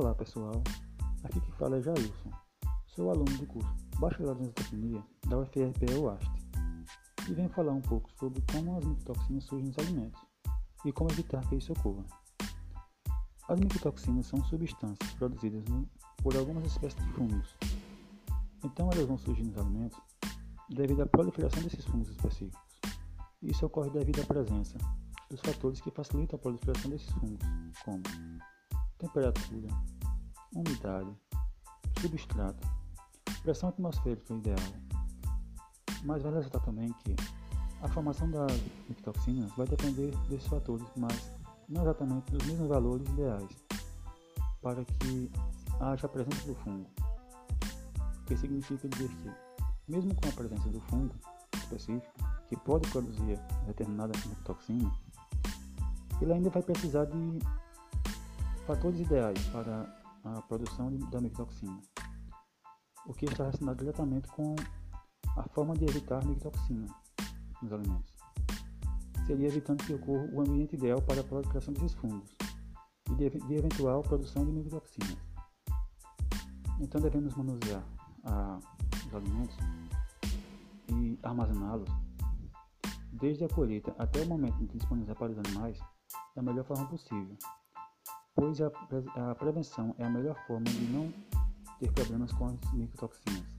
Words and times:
Olá 0.00 0.14
pessoal, 0.14 0.62
aqui 1.24 1.40
que 1.40 1.50
fala 1.54 1.76
é 1.76 1.82
Jailson, 1.82 2.30
sou 2.86 3.10
aluno 3.10 3.36
do 3.36 3.44
curso 3.48 3.74
Bacharelado 3.98 4.40
em 4.42 4.44
Zootecnia 4.44 5.04
da 5.26 5.38
UFRPE 5.40 5.92
UAST 5.92 6.30
e 7.28 7.34
venho 7.34 7.48
falar 7.48 7.72
um 7.72 7.80
pouco 7.80 8.08
sobre 8.12 8.40
como 8.52 8.78
as 8.78 8.84
micotoxinas 8.84 9.42
surgem 9.42 9.66
nos 9.66 9.78
alimentos 9.80 10.22
e 10.84 10.92
como 10.92 11.10
evitar 11.10 11.44
que 11.48 11.56
isso 11.56 11.72
ocorra. 11.72 12.04
As 13.48 13.58
micotoxinas 13.58 14.26
são 14.26 14.40
substâncias 14.44 15.14
produzidas 15.14 15.64
por 16.22 16.36
algumas 16.36 16.64
espécies 16.64 17.04
de 17.04 17.12
fungos, 17.14 17.56
então 18.62 18.88
elas 18.92 19.04
vão 19.04 19.18
surgir 19.18 19.42
nos 19.42 19.58
alimentos 19.58 19.98
devido 20.70 21.02
à 21.02 21.06
proliferação 21.06 21.60
desses 21.64 21.84
fungos 21.84 22.08
específicos. 22.10 22.80
Isso 23.42 23.66
ocorre 23.66 23.90
devido 23.90 24.22
à 24.22 24.24
presença 24.24 24.78
dos 25.28 25.40
fatores 25.40 25.80
que 25.80 25.90
facilitam 25.90 26.36
a 26.36 26.40
proliferação 26.40 26.88
desses 26.88 27.10
fungos, 27.10 27.44
como 27.84 28.00
temperatura, 28.98 29.68
umidade, 30.54 31.10
substrato, 32.00 32.68
pressão 33.42 33.68
atmosférica 33.68 34.34
ideal. 34.34 34.58
Mas 36.04 36.22
vale 36.22 36.36
ressaltar 36.36 36.62
também 36.62 36.92
que 37.04 37.14
a 37.82 37.88
formação 37.88 38.30
das 38.30 38.52
micotoxinas 38.88 39.50
vai 39.52 39.66
depender 39.66 40.14
desses 40.28 40.48
fatores, 40.48 40.86
mas 40.96 41.32
não 41.68 41.82
exatamente 41.82 42.32
dos 42.32 42.46
mesmos 42.46 42.68
valores 42.68 43.08
ideais 43.08 43.48
para 44.60 44.84
que 44.84 45.30
haja 45.80 46.06
a 46.06 46.10
presença 46.10 46.46
do 46.46 46.54
fungo. 46.56 46.90
O 48.20 48.24
que 48.26 48.36
significa 48.36 48.88
dizer 48.88 49.08
que, 49.08 49.30
mesmo 49.88 50.14
com 50.14 50.28
a 50.28 50.32
presença 50.32 50.68
do 50.68 50.80
fungo 50.80 51.14
específico, 51.54 52.12
que 52.48 52.56
pode 52.56 52.88
produzir 52.90 53.38
determinada 53.66 54.12
micotoxina, 54.26 54.90
ele 56.20 56.32
ainda 56.32 56.50
vai 56.50 56.62
precisar 56.62 57.04
de 57.04 57.38
Fatores 58.68 59.00
ideais 59.00 59.42
para 59.46 59.90
a 60.22 60.42
produção 60.42 60.94
da 61.10 61.22
micotoxina, 61.22 61.80
o 63.06 63.14
que 63.14 63.24
está 63.24 63.44
relacionado 63.44 63.78
diretamente 63.78 64.28
com 64.28 64.54
a 65.38 65.42
forma 65.54 65.72
de 65.72 65.86
evitar 65.86 66.22
micotoxina 66.22 66.86
nos 67.62 67.72
alimentos. 67.72 68.14
Seria 69.26 69.46
evitando 69.46 69.82
que 69.82 69.94
ocorra 69.94 70.28
o 70.34 70.42
ambiente 70.42 70.76
ideal 70.76 71.00
para 71.00 71.22
a 71.22 71.24
proliferação 71.24 71.72
desses 71.72 71.94
fungos 71.94 72.28
e 73.10 73.14
de, 73.14 73.30
de 73.30 73.54
eventual 73.54 74.02
produção 74.02 74.44
de 74.44 74.52
micotoxinas. 74.52 75.16
Então 76.78 77.00
devemos 77.00 77.34
manusear 77.36 77.82
a, 78.24 78.58
os 79.06 79.14
alimentos 79.14 79.56
e 80.90 81.18
armazená-los 81.22 81.88
desde 83.14 83.44
a 83.44 83.48
colheita 83.48 83.96
até 83.98 84.20
o 84.20 84.26
momento 84.26 84.58
de 84.58 84.66
disponibilizar 84.66 85.16
para 85.16 85.32
os 85.32 85.38
animais 85.38 85.80
da 86.36 86.42
melhor 86.42 86.66
forma 86.66 86.86
possível 86.86 87.34
pois 88.38 88.60
a, 88.60 89.34
prevenção 89.34 89.92
é 89.98 90.04
a 90.04 90.08
melhor 90.08 90.36
forma 90.46 90.64
de 90.66 90.92
não 90.92 91.12
ter 91.80 91.92
problemas 91.92 92.32
com 92.32 92.46
as 92.46 92.72
micotoxinas. 92.72 93.58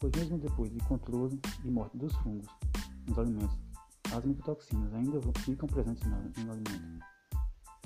Pois 0.00 0.12
mesmo 0.16 0.36
depois 0.36 0.72
de 0.72 0.80
controle 0.80 1.40
e 1.64 1.70
morte 1.70 1.96
dos 1.96 2.12
fungos 2.16 2.48
nos 3.06 3.16
alimentos, 3.16 3.56
as 4.12 4.24
micotoxinas 4.24 4.92
ainda 4.94 5.20
ficam 5.38 5.68
presentes 5.68 6.02
no, 6.08 6.16
alimento, 6.50 7.04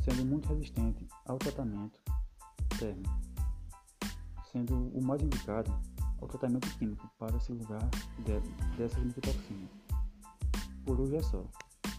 sendo 0.03 0.25
muito 0.25 0.49
resistente 0.49 1.07
ao 1.27 1.37
tratamento 1.37 2.01
térmico, 2.79 3.21
sendo 4.51 4.89
o 4.97 5.05
mais 5.05 5.21
indicado 5.21 5.71
ao 6.23 6.27
tratamento 6.27 6.69
químico 6.79 7.07
para 7.19 7.39
se 7.39 7.53
livrar 7.53 7.87
de, 8.21 8.77
dessas 8.79 9.05
micotoxinas. 9.05 9.71
Por 10.87 10.99
hoje 11.01 11.17
é 11.17 11.23
só. 11.23 11.45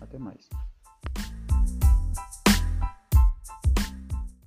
Até 0.02 0.18
mais. 0.18 0.50